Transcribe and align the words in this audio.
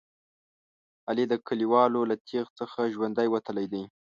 علي 1.09 1.25
د 1.29 1.33
کلیوالو 1.47 1.99
له 2.09 2.15
تېغ 2.27 2.45
څخه 2.59 2.91
ژوندی 2.93 3.27
وتلی 3.31 3.65
دی. 3.73 3.83